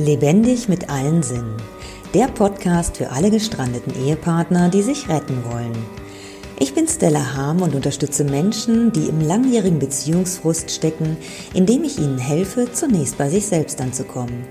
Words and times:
Lebendig 0.00 0.68
mit 0.68 0.90
allen 0.90 1.24
Sinnen. 1.24 1.56
Der 2.14 2.28
Podcast 2.28 2.98
für 2.98 3.10
alle 3.10 3.32
gestrandeten 3.32 3.92
Ehepartner, 4.06 4.68
die 4.68 4.82
sich 4.82 5.08
retten 5.08 5.42
wollen. 5.50 5.76
Ich 6.60 6.72
bin 6.72 6.86
Stella 6.86 7.34
Harm 7.34 7.62
und 7.62 7.74
unterstütze 7.74 8.22
Menschen, 8.22 8.92
die 8.92 9.08
im 9.08 9.20
langjährigen 9.20 9.80
Beziehungsfrust 9.80 10.70
stecken, 10.70 11.16
indem 11.52 11.82
ich 11.82 11.98
ihnen 11.98 12.16
helfe, 12.16 12.70
zunächst 12.70 13.18
bei 13.18 13.28
sich 13.28 13.46
selbst 13.46 13.80
anzukommen. 13.80 14.44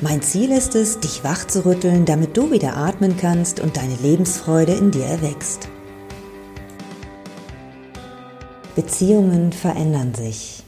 Mein 0.00 0.22
Ziel 0.22 0.52
ist 0.52 0.74
es, 0.74 0.98
dich 1.00 1.22
wach 1.22 1.46
zu 1.46 1.66
rütteln, 1.66 2.06
damit 2.06 2.34
du 2.34 2.50
wieder 2.50 2.74
atmen 2.74 3.18
kannst 3.18 3.60
und 3.60 3.76
deine 3.76 3.96
Lebensfreude 3.96 4.72
in 4.72 4.90
dir 4.90 5.04
erwächst. 5.04 5.68
Beziehungen 8.74 9.52
verändern 9.52 10.14
sich. 10.14 10.62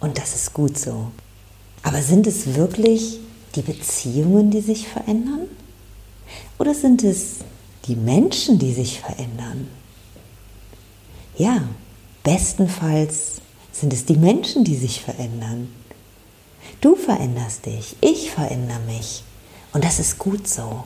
Und 0.00 0.18
das 0.18 0.34
ist 0.34 0.52
gut 0.52 0.76
so. 0.76 1.12
Aber 1.82 2.02
sind 2.02 2.26
es 2.26 2.56
wirklich 2.56 3.20
die 3.54 3.62
Beziehungen, 3.62 4.50
die 4.50 4.60
sich 4.60 4.88
verändern? 4.88 5.48
Oder 6.58 6.74
sind 6.74 7.02
es 7.02 7.38
die 7.86 7.96
Menschen, 7.96 8.58
die 8.58 8.72
sich 8.72 9.00
verändern? 9.00 9.68
Ja, 11.36 11.62
bestenfalls 12.22 13.40
sind 13.72 13.92
es 13.92 14.04
die 14.04 14.16
Menschen, 14.16 14.64
die 14.64 14.76
sich 14.76 15.00
verändern. 15.00 15.68
Du 16.80 16.96
veränderst 16.96 17.66
dich, 17.66 17.96
ich 18.00 18.30
verändere 18.30 18.80
mich. 18.80 19.24
Und 19.72 19.84
das 19.84 19.98
ist 19.98 20.18
gut 20.18 20.46
so. 20.46 20.84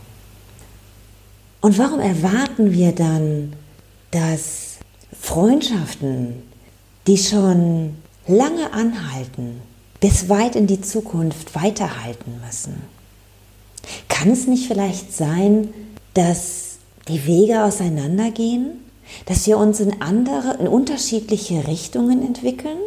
Und 1.60 1.76
warum 1.76 2.00
erwarten 2.00 2.72
wir 2.72 2.92
dann, 2.92 3.52
dass 4.10 4.78
Freundschaften, 5.20 6.42
die 7.06 7.18
schon 7.18 7.96
lange 8.26 8.72
anhalten, 8.72 9.60
bis 10.00 10.28
weit 10.28 10.56
in 10.56 10.66
die 10.66 10.80
Zukunft 10.80 11.54
weiterhalten 11.54 12.40
müssen. 12.44 12.82
Kann 14.08 14.30
es 14.30 14.46
nicht 14.46 14.68
vielleicht 14.68 15.12
sein, 15.12 15.72
dass 16.14 16.78
die 17.08 17.26
Wege 17.26 17.64
auseinandergehen, 17.64 18.84
dass 19.26 19.46
wir 19.46 19.58
uns 19.58 19.80
in 19.80 20.02
andere, 20.02 20.58
in 20.60 20.68
unterschiedliche 20.68 21.66
Richtungen 21.66 22.24
entwickeln? 22.24 22.78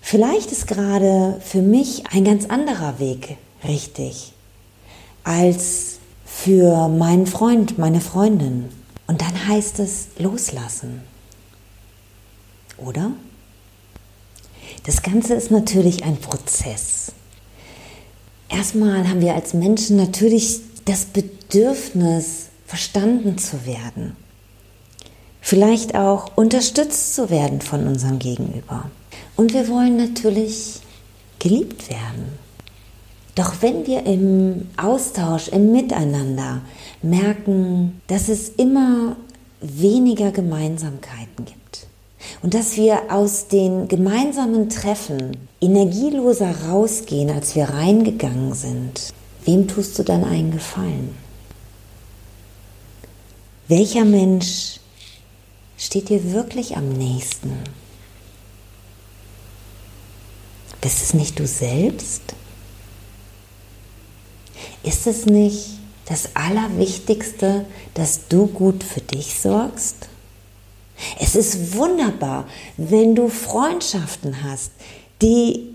Vielleicht 0.00 0.52
ist 0.52 0.66
gerade 0.66 1.40
für 1.44 1.60
mich 1.60 2.04
ein 2.12 2.24
ganz 2.24 2.46
anderer 2.46 2.98
Weg 2.98 3.36
richtig 3.64 4.32
als 5.24 5.98
für 6.24 6.88
meinen 6.88 7.26
Freund, 7.26 7.78
meine 7.78 8.00
Freundin. 8.00 8.70
Und 9.06 9.20
dann 9.20 9.48
heißt 9.48 9.80
es 9.80 10.08
loslassen. 10.18 11.02
Oder? 12.78 13.10
Das 14.88 15.02
Ganze 15.02 15.34
ist 15.34 15.50
natürlich 15.50 16.04
ein 16.04 16.16
Prozess. 16.16 17.12
Erstmal 18.48 19.06
haben 19.06 19.20
wir 19.20 19.34
als 19.34 19.52
Menschen 19.52 19.98
natürlich 19.98 20.60
das 20.86 21.04
Bedürfnis, 21.04 22.46
verstanden 22.66 23.36
zu 23.36 23.66
werden. 23.66 24.16
Vielleicht 25.42 25.94
auch 25.94 26.38
unterstützt 26.38 27.14
zu 27.14 27.28
werden 27.28 27.60
von 27.60 27.86
unserem 27.86 28.18
Gegenüber. 28.18 28.90
Und 29.36 29.52
wir 29.52 29.68
wollen 29.68 29.98
natürlich 29.98 30.80
geliebt 31.38 31.90
werden. 31.90 32.38
Doch 33.34 33.60
wenn 33.60 33.86
wir 33.86 34.06
im 34.06 34.68
Austausch, 34.78 35.48
im 35.48 35.70
Miteinander 35.70 36.62
merken, 37.02 38.00
dass 38.06 38.30
es 38.30 38.48
immer 38.48 39.16
weniger 39.60 40.30
Gemeinsamkeiten 40.30 41.44
gibt, 41.44 41.87
und 42.42 42.54
dass 42.54 42.76
wir 42.76 43.12
aus 43.12 43.48
den 43.48 43.88
gemeinsamen 43.88 44.68
Treffen 44.68 45.36
energieloser 45.60 46.54
rausgehen, 46.68 47.30
als 47.30 47.54
wir 47.54 47.64
reingegangen 47.70 48.54
sind. 48.54 49.12
Wem 49.44 49.66
tust 49.66 49.98
du 49.98 50.02
dann 50.02 50.24
einen 50.24 50.50
Gefallen? 50.50 51.14
Welcher 53.66 54.04
Mensch 54.04 54.80
steht 55.76 56.08
dir 56.08 56.32
wirklich 56.32 56.76
am 56.76 56.88
nächsten? 56.90 57.52
Bist 60.80 61.02
es 61.02 61.14
nicht 61.14 61.38
du 61.38 61.46
selbst? 61.46 62.22
Ist 64.82 65.06
es 65.06 65.26
nicht 65.26 65.78
das 66.06 66.30
Allerwichtigste, 66.34 67.66
dass 67.94 68.28
du 68.28 68.46
gut 68.46 68.84
für 68.84 69.00
dich 69.00 69.38
sorgst? 69.38 70.08
Es 71.20 71.36
ist 71.36 71.74
wunderbar, 71.74 72.46
wenn 72.76 73.14
du 73.14 73.28
Freundschaften 73.28 74.42
hast, 74.42 74.72
die 75.22 75.74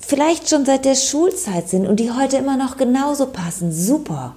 vielleicht 0.00 0.48
schon 0.48 0.64
seit 0.64 0.84
der 0.84 0.94
Schulzeit 0.94 1.68
sind 1.68 1.86
und 1.86 2.00
die 2.00 2.10
heute 2.10 2.38
immer 2.38 2.56
noch 2.56 2.76
genauso 2.76 3.26
passen. 3.26 3.72
Super. 3.72 4.34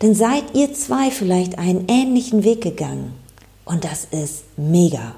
Dann 0.00 0.14
seid 0.14 0.54
ihr 0.54 0.72
zwei 0.74 1.10
vielleicht 1.10 1.58
einen 1.58 1.86
ähnlichen 1.88 2.44
Weg 2.44 2.62
gegangen. 2.62 3.12
Und 3.64 3.84
das 3.84 4.06
ist 4.10 4.44
mega. 4.56 5.14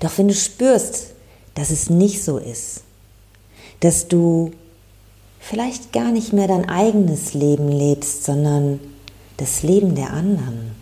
Doch 0.00 0.16
wenn 0.16 0.28
du 0.28 0.34
spürst, 0.34 1.08
dass 1.54 1.70
es 1.70 1.90
nicht 1.90 2.22
so 2.22 2.38
ist, 2.38 2.82
dass 3.80 4.08
du 4.08 4.52
vielleicht 5.40 5.92
gar 5.92 6.12
nicht 6.12 6.32
mehr 6.32 6.48
dein 6.48 6.68
eigenes 6.68 7.34
Leben 7.34 7.68
lebst, 7.68 8.24
sondern 8.24 8.80
das 9.36 9.62
Leben 9.62 9.94
der 9.94 10.12
anderen, 10.12 10.75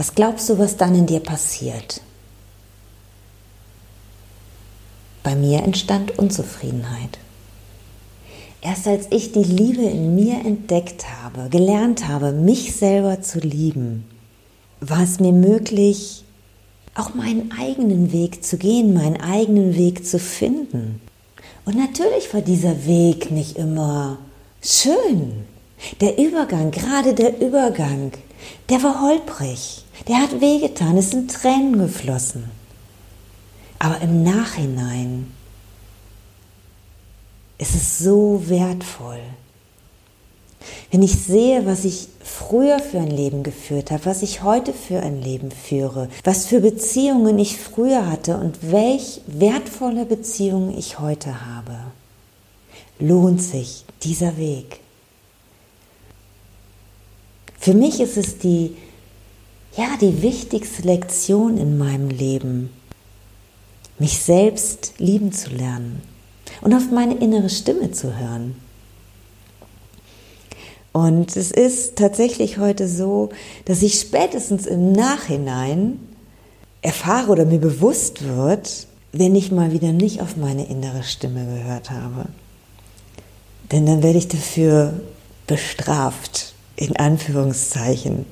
was 0.00 0.14
glaubst 0.14 0.48
du, 0.48 0.58
was 0.58 0.78
dann 0.78 0.94
in 0.94 1.04
dir 1.04 1.20
passiert? 1.20 2.00
Bei 5.22 5.34
mir 5.34 5.62
entstand 5.62 6.18
Unzufriedenheit. 6.18 7.18
Erst 8.62 8.86
als 8.86 9.08
ich 9.10 9.32
die 9.32 9.44
Liebe 9.44 9.82
in 9.82 10.14
mir 10.14 10.36
entdeckt 10.36 11.04
habe, 11.22 11.50
gelernt 11.50 12.08
habe, 12.08 12.32
mich 12.32 12.74
selber 12.74 13.20
zu 13.20 13.40
lieben, 13.40 14.06
war 14.80 15.02
es 15.02 15.20
mir 15.20 15.32
möglich, 15.32 16.24
auch 16.94 17.12
meinen 17.12 17.52
eigenen 17.52 18.10
Weg 18.10 18.42
zu 18.42 18.56
gehen, 18.56 18.94
meinen 18.94 19.20
eigenen 19.20 19.76
Weg 19.76 20.06
zu 20.06 20.18
finden. 20.18 21.02
Und 21.66 21.76
natürlich 21.76 22.32
war 22.32 22.40
dieser 22.40 22.86
Weg 22.86 23.30
nicht 23.30 23.58
immer 23.58 24.16
schön. 24.62 25.44
Der 26.00 26.16
Übergang, 26.16 26.70
gerade 26.70 27.12
der 27.12 27.38
Übergang, 27.42 28.12
der 28.68 28.82
war 28.82 29.00
holprig. 29.02 29.84
Der 30.08 30.16
hat 30.16 30.40
wehgetan, 30.40 30.96
es 30.96 31.10
sind 31.10 31.30
Tränen 31.30 31.78
geflossen. 31.78 32.50
Aber 33.78 34.00
im 34.00 34.22
Nachhinein 34.22 35.32
ist 37.58 37.74
es 37.74 37.98
so 37.98 38.42
wertvoll. 38.46 39.20
Wenn 40.90 41.02
ich 41.02 41.12
sehe, 41.12 41.64
was 41.66 41.84
ich 41.84 42.08
früher 42.22 42.78
für 42.80 42.98
ein 42.98 43.10
Leben 43.10 43.42
geführt 43.42 43.90
habe, 43.90 44.06
was 44.06 44.22
ich 44.22 44.42
heute 44.42 44.72
für 44.72 45.00
ein 45.00 45.22
Leben 45.22 45.50
führe, 45.50 46.08
was 46.24 46.46
für 46.46 46.60
Beziehungen 46.60 47.38
ich 47.38 47.56
früher 47.58 48.10
hatte 48.10 48.36
und 48.36 48.70
welch 48.70 49.20
wertvolle 49.26 50.04
Beziehungen 50.04 50.76
ich 50.76 50.98
heute 50.98 51.46
habe, 51.46 51.78
lohnt 52.98 53.42
sich 53.42 53.84
dieser 54.02 54.36
Weg. 54.36 54.80
Für 57.60 57.74
mich 57.74 58.00
ist 58.00 58.16
es 58.16 58.38
die 58.38 58.74
ja, 59.76 59.96
die 60.00 60.22
wichtigste 60.22 60.82
Lektion 60.82 61.56
in 61.56 61.78
meinem 61.78 62.08
Leben, 62.08 62.70
mich 63.98 64.18
selbst 64.18 64.94
lieben 64.98 65.32
zu 65.32 65.50
lernen 65.50 66.02
und 66.60 66.74
auf 66.74 66.90
meine 66.90 67.16
innere 67.16 67.50
Stimme 67.50 67.92
zu 67.92 68.18
hören. 68.18 68.56
Und 70.92 71.36
es 71.36 71.52
ist 71.52 71.96
tatsächlich 71.96 72.58
heute 72.58 72.88
so, 72.88 73.28
dass 73.64 73.82
ich 73.82 74.00
spätestens 74.00 74.66
im 74.66 74.90
Nachhinein 74.90 76.00
erfahre 76.82 77.30
oder 77.30 77.44
mir 77.44 77.60
bewusst 77.60 78.26
wird, 78.26 78.88
wenn 79.12 79.36
ich 79.36 79.52
mal 79.52 79.70
wieder 79.70 79.92
nicht 79.92 80.20
auf 80.20 80.36
meine 80.36 80.66
innere 80.66 81.04
Stimme 81.04 81.44
gehört 81.44 81.90
habe. 81.90 82.26
Denn 83.70 83.86
dann 83.86 84.02
werde 84.02 84.18
ich 84.18 84.26
dafür 84.26 85.00
bestraft, 85.46 86.49
in 86.80 86.96
Anführungszeichen. 86.96 88.24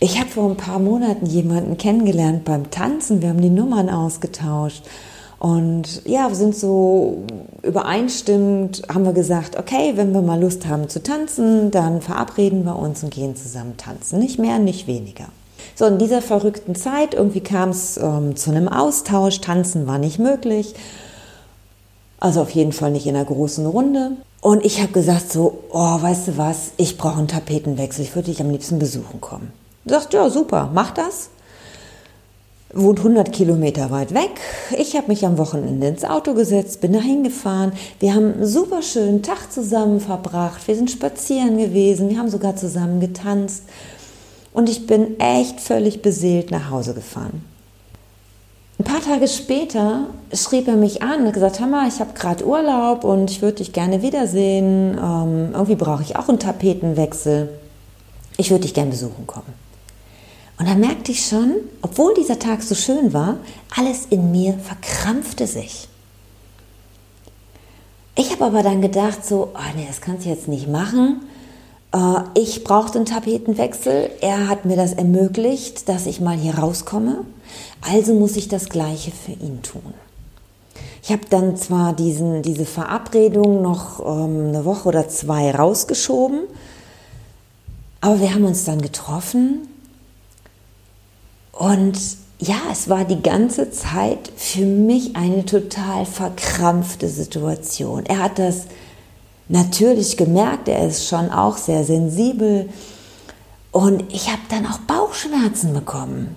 Ich 0.00 0.20
habe 0.20 0.30
vor 0.30 0.48
ein 0.48 0.56
paar 0.56 0.78
Monaten 0.78 1.26
jemanden 1.26 1.76
kennengelernt 1.76 2.44
beim 2.44 2.70
Tanzen. 2.70 3.20
Wir 3.20 3.30
haben 3.30 3.40
die 3.40 3.50
Nummern 3.50 3.90
ausgetauscht. 3.90 4.84
Und 5.40 6.02
ja, 6.04 6.28
wir 6.28 6.36
sind 6.36 6.54
so 6.54 7.24
übereinstimmend, 7.62 8.82
haben 8.92 9.04
wir 9.04 9.12
gesagt, 9.12 9.56
okay, 9.58 9.92
wenn 9.96 10.12
wir 10.12 10.22
mal 10.22 10.40
Lust 10.40 10.66
haben 10.66 10.88
zu 10.88 11.02
tanzen, 11.02 11.70
dann 11.70 12.00
verabreden 12.00 12.64
wir 12.64 12.76
uns 12.76 13.02
und 13.02 13.12
gehen 13.12 13.36
zusammen 13.36 13.76
tanzen. 13.76 14.20
Nicht 14.20 14.38
mehr, 14.38 14.58
nicht 14.58 14.86
weniger. 14.86 15.26
So, 15.74 15.86
in 15.86 15.98
dieser 15.98 16.22
verrückten 16.22 16.74
Zeit, 16.74 17.14
irgendwie 17.14 17.40
kam 17.40 17.70
es 17.70 17.96
ähm, 17.96 18.36
zu 18.36 18.50
einem 18.50 18.68
Austausch, 18.68 19.40
tanzen 19.40 19.86
war 19.86 19.98
nicht 19.98 20.18
möglich. 20.18 20.74
Also 22.20 22.40
auf 22.42 22.50
jeden 22.50 22.72
Fall 22.72 22.90
nicht 22.90 23.06
in 23.06 23.14
einer 23.14 23.24
großen 23.24 23.66
Runde. 23.66 24.12
Und 24.40 24.64
ich 24.64 24.80
habe 24.80 24.92
gesagt 24.92 25.32
so, 25.32 25.64
oh, 25.70 26.00
weißt 26.00 26.28
du 26.28 26.38
was, 26.38 26.72
ich 26.76 26.96
brauche 26.96 27.18
einen 27.18 27.28
Tapetenwechsel, 27.28 28.04
ich 28.04 28.14
würde 28.14 28.30
dich 28.30 28.40
am 28.40 28.50
liebsten 28.50 28.78
besuchen 28.78 29.20
kommen. 29.20 29.52
Sagt, 29.84 30.14
ja, 30.14 30.30
super, 30.30 30.70
mach 30.72 30.92
das. 30.92 31.30
wohnt 32.72 32.98
100 32.98 33.32
Kilometer 33.32 33.90
weit 33.90 34.14
weg. 34.14 34.30
Ich 34.78 34.94
habe 34.96 35.08
mich 35.08 35.24
am 35.24 35.38
Wochenende 35.38 35.88
ins 35.88 36.04
Auto 36.04 36.34
gesetzt, 36.34 36.80
bin 36.80 36.92
dahin 36.92 37.24
gefahren. 37.24 37.72
Wir 37.98 38.14
haben 38.14 38.34
einen 38.34 38.46
super 38.46 38.82
schönen 38.82 39.22
Tag 39.22 39.50
zusammen 39.50 40.00
verbracht. 40.00 40.68
Wir 40.68 40.76
sind 40.76 40.90
spazieren 40.90 41.56
gewesen. 41.56 42.10
Wir 42.10 42.18
haben 42.18 42.30
sogar 42.30 42.56
zusammen 42.56 43.00
getanzt. 43.00 43.64
Und 44.52 44.68
ich 44.68 44.86
bin 44.86 45.18
echt 45.18 45.60
völlig 45.60 46.02
beseelt 46.02 46.50
nach 46.50 46.70
Hause 46.70 46.94
gefahren. 46.94 47.42
Ein 48.88 48.94
paar 48.94 49.04
Tage 49.04 49.28
später 49.28 50.06
schrieb 50.32 50.66
er 50.66 50.76
mich 50.76 51.02
an 51.02 51.26
und 51.26 51.32
gesagt, 51.34 51.60
Hammer, 51.60 51.86
ich 51.86 52.00
habe 52.00 52.14
gerade 52.14 52.46
Urlaub 52.46 53.04
und 53.04 53.30
ich 53.30 53.42
würde 53.42 53.58
dich 53.58 53.74
gerne 53.74 54.00
wiedersehen. 54.00 54.96
Ähm, 54.96 55.50
irgendwie 55.52 55.74
brauche 55.74 56.02
ich 56.02 56.16
auch 56.16 56.30
einen 56.30 56.38
Tapetenwechsel. 56.38 57.50
Ich 58.38 58.50
würde 58.50 58.62
dich 58.62 58.72
gerne 58.72 58.90
besuchen 58.90 59.26
kommen. 59.26 59.52
Und 60.58 60.66
da 60.66 60.74
merkte 60.74 61.12
ich 61.12 61.26
schon, 61.26 61.56
obwohl 61.82 62.14
dieser 62.14 62.38
Tag 62.38 62.62
so 62.62 62.74
schön 62.74 63.12
war, 63.12 63.36
alles 63.76 64.06
in 64.08 64.30
mir 64.30 64.54
verkrampfte 64.54 65.46
sich. 65.46 65.86
Ich 68.14 68.32
habe 68.32 68.46
aber 68.46 68.62
dann 68.62 68.80
gedacht, 68.80 69.22
so, 69.22 69.50
oh 69.54 69.76
nee, 69.76 69.84
das 69.86 70.00
kannst 70.00 70.24
du 70.24 70.30
jetzt 70.30 70.48
nicht 70.48 70.66
machen. 70.66 71.20
Äh, 71.92 72.20
ich 72.34 72.64
brauchte 72.64 72.98
einen 72.98 73.06
Tapetenwechsel. 73.06 74.10
Er 74.20 74.48
hat 74.48 74.64
mir 74.64 74.76
das 74.76 74.92
ermöglicht, 74.92 75.88
dass 75.88 76.06
ich 76.06 76.20
mal 76.20 76.36
hier 76.36 76.56
rauskomme. 76.56 77.24
Also 77.80 78.14
muss 78.14 78.36
ich 78.36 78.48
das 78.48 78.68
Gleiche 78.68 79.10
für 79.12 79.32
ihn 79.32 79.62
tun. 79.62 79.94
Ich 81.02 81.12
habe 81.12 81.22
dann 81.30 81.56
zwar 81.56 81.94
diesen, 81.94 82.42
diese 82.42 82.66
Verabredung 82.66 83.62
noch 83.62 84.00
ähm, 84.00 84.48
eine 84.48 84.64
Woche 84.64 84.88
oder 84.88 85.08
zwei 85.08 85.50
rausgeschoben, 85.50 86.40
aber 88.00 88.20
wir 88.20 88.34
haben 88.34 88.44
uns 88.44 88.64
dann 88.64 88.82
getroffen 88.82 89.68
und 91.52 91.98
ja, 92.40 92.56
es 92.70 92.88
war 92.88 93.04
die 93.04 93.22
ganze 93.22 93.70
Zeit 93.70 94.30
für 94.36 94.64
mich 94.64 95.16
eine 95.16 95.44
total 95.44 96.04
verkrampfte 96.04 97.08
Situation. 97.08 98.04
Er 98.06 98.18
hat 98.18 98.38
das 98.38 98.66
natürlich 99.48 100.16
gemerkt, 100.16 100.68
er 100.68 100.86
ist 100.86 101.06
schon 101.06 101.30
auch 101.30 101.56
sehr 101.56 101.84
sensibel. 101.84 102.68
Und 103.72 104.04
ich 104.12 104.28
habe 104.28 104.42
dann 104.48 104.66
auch 104.66 104.78
Bauchschmerzen 104.78 105.74
bekommen. 105.74 106.34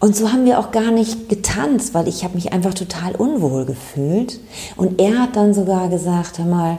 Und 0.00 0.14
so 0.14 0.32
haben 0.32 0.44
wir 0.44 0.58
auch 0.58 0.70
gar 0.70 0.90
nicht 0.90 1.30
getanzt, 1.30 1.94
weil 1.94 2.08
ich 2.08 2.24
habe 2.24 2.34
mich 2.34 2.52
einfach 2.52 2.74
total 2.74 3.14
unwohl 3.16 3.64
gefühlt. 3.64 4.38
Und 4.76 5.00
er 5.00 5.18
hat 5.18 5.36
dann 5.36 5.54
sogar 5.54 5.88
gesagt, 5.88 6.38
hör 6.38 6.44
mal, 6.44 6.78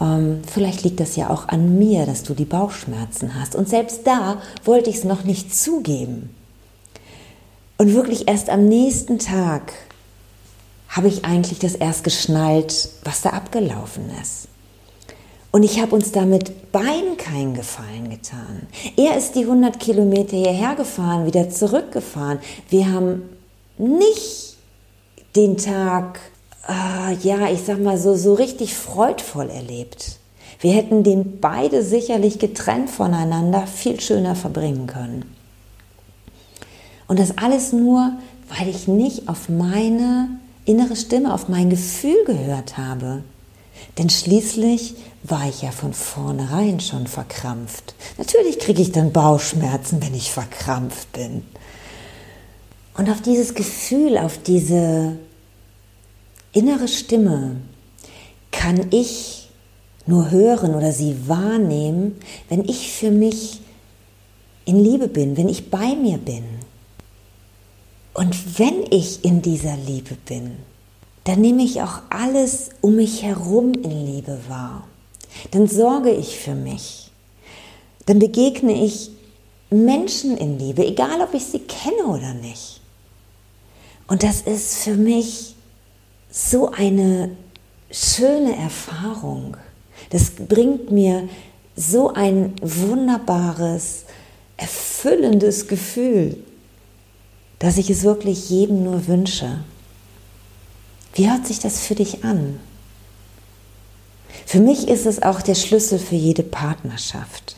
ähm, 0.00 0.42
vielleicht 0.46 0.84
liegt 0.84 1.00
das 1.00 1.16
ja 1.16 1.30
auch 1.30 1.48
an 1.48 1.78
mir, 1.78 2.04
dass 2.04 2.22
du 2.22 2.34
die 2.34 2.44
Bauchschmerzen 2.44 3.34
hast. 3.40 3.56
Und 3.56 3.68
selbst 3.68 4.06
da 4.06 4.42
wollte 4.64 4.90
ich 4.90 4.96
es 4.96 5.04
noch 5.04 5.24
nicht 5.24 5.56
zugeben. 5.56 6.30
Und 7.78 7.94
wirklich 7.94 8.28
erst 8.28 8.50
am 8.50 8.66
nächsten 8.66 9.18
Tag 9.18 9.72
habe 10.88 11.08
ich 11.08 11.24
eigentlich 11.24 11.58
das 11.58 11.74
erst 11.74 12.04
geschnallt, 12.04 12.88
was 13.04 13.22
da 13.22 13.30
abgelaufen 13.30 14.10
ist. 14.22 14.48
Und 15.50 15.62
ich 15.62 15.80
habe 15.80 15.94
uns 15.94 16.12
damit 16.12 16.72
beiden 16.72 17.16
keinen 17.16 17.54
Gefallen 17.54 18.10
getan. 18.10 18.66
Er 18.96 19.16
ist 19.16 19.34
die 19.34 19.44
100 19.44 19.80
Kilometer 19.80 20.36
hierher 20.36 20.74
gefahren, 20.74 21.26
wieder 21.26 21.48
zurückgefahren. 21.48 22.38
Wir 22.68 22.92
haben 22.92 23.22
nicht 23.78 24.56
den 25.36 25.56
Tag, 25.56 26.20
äh, 26.68 27.14
ja, 27.22 27.48
ich 27.50 27.62
sag 27.62 27.80
mal 27.80 27.96
so, 27.96 28.14
so 28.14 28.34
richtig 28.34 28.74
freudvoll 28.74 29.48
erlebt. 29.48 30.18
Wir 30.60 30.72
hätten 30.72 31.02
den 31.02 31.40
beide 31.40 31.82
sicherlich 31.82 32.38
getrennt 32.38 32.90
voneinander 32.90 33.66
viel 33.66 34.00
schöner 34.00 34.34
verbringen 34.34 34.86
können. 34.86 35.34
Und 37.06 37.18
das 37.18 37.38
alles 37.38 37.72
nur, 37.72 38.12
weil 38.48 38.68
ich 38.68 38.86
nicht 38.88 39.28
auf 39.28 39.48
meine 39.48 40.28
innere 40.68 40.96
Stimme, 40.96 41.32
auf 41.32 41.48
mein 41.48 41.70
Gefühl 41.70 42.24
gehört 42.24 42.76
habe. 42.76 43.22
Denn 43.96 44.10
schließlich 44.10 44.94
war 45.22 45.48
ich 45.48 45.62
ja 45.62 45.70
von 45.70 45.92
vornherein 45.92 46.80
schon 46.80 47.06
verkrampft. 47.06 47.94
Natürlich 48.18 48.58
kriege 48.58 48.82
ich 48.82 48.92
dann 48.92 49.12
Bauchschmerzen, 49.12 50.02
wenn 50.02 50.14
ich 50.14 50.30
verkrampft 50.30 51.12
bin. 51.12 51.44
Und 52.96 53.08
auf 53.10 53.22
dieses 53.22 53.54
Gefühl, 53.54 54.18
auf 54.18 54.38
diese 54.42 55.16
innere 56.52 56.88
Stimme 56.88 57.56
kann 58.50 58.86
ich 58.90 59.48
nur 60.06 60.30
hören 60.30 60.74
oder 60.74 60.92
sie 60.92 61.28
wahrnehmen, 61.28 62.18
wenn 62.48 62.64
ich 62.64 62.92
für 62.92 63.10
mich 63.10 63.60
in 64.64 64.82
Liebe 64.82 65.08
bin, 65.08 65.36
wenn 65.36 65.48
ich 65.48 65.70
bei 65.70 65.94
mir 65.94 66.18
bin. 66.18 66.57
Und 68.18 68.58
wenn 68.58 68.84
ich 68.90 69.24
in 69.24 69.42
dieser 69.42 69.76
Liebe 69.76 70.16
bin, 70.26 70.56
dann 71.22 71.40
nehme 71.40 71.62
ich 71.62 71.82
auch 71.82 72.00
alles 72.10 72.70
um 72.80 72.96
mich 72.96 73.22
herum 73.22 73.74
in 73.74 74.06
Liebe 74.06 74.40
wahr. 74.48 74.88
Dann 75.52 75.68
sorge 75.68 76.10
ich 76.10 76.36
für 76.36 76.56
mich. 76.56 77.12
Dann 78.06 78.18
begegne 78.18 78.84
ich 78.84 79.12
Menschen 79.70 80.36
in 80.36 80.58
Liebe, 80.58 80.84
egal 80.84 81.20
ob 81.20 81.32
ich 81.32 81.44
sie 81.44 81.60
kenne 81.60 82.06
oder 82.08 82.34
nicht. 82.34 82.80
Und 84.08 84.24
das 84.24 84.40
ist 84.40 84.78
für 84.78 84.96
mich 84.96 85.54
so 86.28 86.72
eine 86.72 87.30
schöne 87.92 88.56
Erfahrung. 88.56 89.56
Das 90.10 90.30
bringt 90.30 90.90
mir 90.90 91.28
so 91.76 92.12
ein 92.14 92.54
wunderbares, 92.62 94.06
erfüllendes 94.56 95.68
Gefühl, 95.68 96.42
dass 97.58 97.78
ich 97.78 97.90
es 97.90 98.04
wirklich 98.04 98.50
jedem 98.50 98.84
nur 98.84 99.06
wünsche. 99.06 99.60
Wie 101.14 101.30
hört 101.30 101.46
sich 101.46 101.58
das 101.58 101.80
für 101.80 101.94
dich 101.94 102.24
an? 102.24 102.60
Für 104.46 104.60
mich 104.60 104.88
ist 104.88 105.06
es 105.06 105.22
auch 105.22 105.42
der 105.42 105.54
Schlüssel 105.54 105.98
für 105.98 106.14
jede 106.14 106.42
Partnerschaft. 106.42 107.56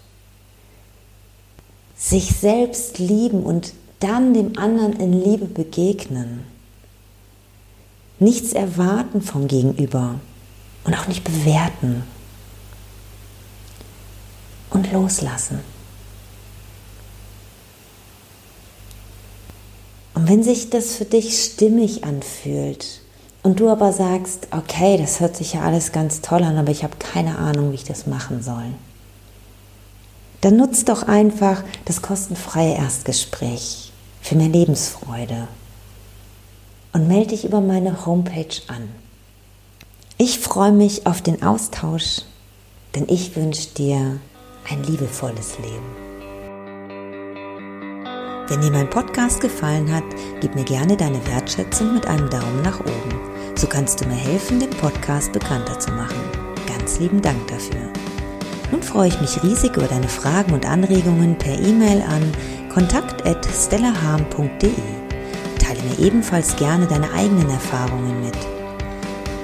Sich 1.97 2.31
selbst 2.31 2.99
lieben 2.99 3.43
und 3.43 3.75
dann 4.01 4.33
dem 4.33 4.57
anderen 4.57 4.95
in 4.95 5.13
Liebe 5.13 5.45
begegnen. 5.45 6.45
Nichts 8.19 8.53
erwarten 8.53 9.21
vom 9.21 9.49
Gegenüber 9.49 10.19
und 10.85 10.95
auch 10.95 11.07
nicht 11.07 11.25
bewerten. 11.25 12.05
Und 14.71 14.93
loslassen. 14.93 15.61
Und 20.21 20.29
wenn 20.29 20.43
sich 20.43 20.69
das 20.69 20.97
für 20.97 21.07
dich 21.07 21.43
stimmig 21.43 22.05
anfühlt, 22.05 23.01
und 23.43 23.59
du 23.59 23.71
aber 23.71 23.91
sagst, 23.91 24.49
okay, 24.51 24.99
das 24.99 25.19
hört 25.21 25.35
sich 25.35 25.55
ja 25.55 25.63
alles 25.63 25.93
ganz 25.93 26.21
toll 26.21 26.43
an, 26.43 26.59
aber 26.59 26.71
ich 26.71 26.85
habe 26.85 26.99
keine 26.99 27.39
Ahnung, 27.39 27.71
wie 27.71 27.77
ich 27.77 27.85
das 27.85 28.07
machen 28.07 28.43
soll. 28.43 28.67
Dann 30.43 30.59
nutzt 30.59 30.91
doch 30.91 31.05
einfach 31.05 31.65
das 31.87 32.03
kostenfreie 32.03 32.75
Erstgespräch 32.75 33.93
für 34.21 34.35
mehr 34.35 34.51
Lebensfreude 34.51 35.49
und 36.93 37.09
melde 37.09 37.29
dich 37.29 37.47
über 37.47 37.63
meine 37.63 38.05
Homepage 38.05 38.61
an. 38.67 38.91
Ich 40.19 40.39
freue 40.39 40.73
mich 40.73 41.07
auf 41.07 41.23
den 41.23 41.43
Austausch, 41.43 42.25
denn 42.95 43.07
ich 43.09 43.37
wünsche 43.37 43.71
dir 43.71 44.21
ein 44.71 44.85
liebevolles 44.85 45.57
Leben. 45.61 46.10
Wenn 48.51 48.61
dir 48.63 48.73
mein 48.73 48.91
Podcast 48.91 49.41
gefallen 49.41 49.95
hat, 49.95 50.03
gib 50.41 50.57
mir 50.57 50.65
gerne 50.65 50.97
deine 50.97 51.25
Wertschätzung 51.29 51.95
mit 51.95 52.09
einem 52.09 52.29
Daumen 52.29 52.63
nach 52.65 52.81
oben. 52.81 53.55
So 53.55 53.69
kannst 53.69 54.01
du 54.01 54.09
mir 54.09 54.17
helfen, 54.17 54.59
den 54.59 54.71
Podcast 54.71 55.33
bekannter 55.33 55.79
zu 55.79 55.93
machen. 55.93 56.19
Ganz 56.67 56.99
lieben 56.99 57.23
Dank 57.23 57.47
dafür. 57.47 57.93
Nun 58.73 58.83
freue 58.83 59.07
ich 59.07 59.21
mich 59.21 59.41
riesig 59.45 59.77
über 59.77 59.87
deine 59.87 60.09
Fragen 60.09 60.53
und 60.53 60.67
Anregungen 60.67 61.39
per 61.39 61.57
E-Mail 61.61 62.03
an 62.03 62.33
kontakt.stellaharm.de. 62.75 64.73
Teile 65.61 65.83
mir 65.89 66.01
ebenfalls 66.05 66.57
gerne 66.57 66.89
deine 66.89 67.13
eigenen 67.13 67.51
Erfahrungen 67.51 68.21
mit. 68.21 68.37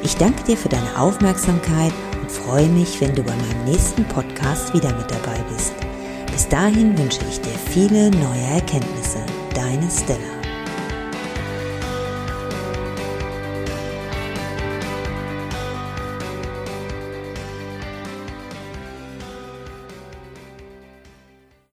Ich 0.03 0.17
danke 0.17 0.43
dir 0.43 0.57
für 0.57 0.69
deine 0.69 0.99
Aufmerksamkeit 0.99 1.93
und 2.21 2.33
freue 2.33 2.67
mich, 2.67 3.01
wenn 3.01 3.15
du 3.15 3.23
bei 3.23 3.37
meinem 3.37 3.67
nächsten 3.67 4.03
Podcast 4.07 4.75
wieder 4.75 4.93
mit 4.97 5.09
dabei 5.09 5.39
bist. 5.55 5.86
Bis 6.37 6.49
dahin 6.49 6.99
wünsche 6.99 7.21
ich 7.31 7.41
dir 7.41 7.59
viele 7.71 8.11
neue 8.11 8.43
Erkenntnisse. 8.43 9.25
Deine 9.55 9.91
Stella. 9.91 10.46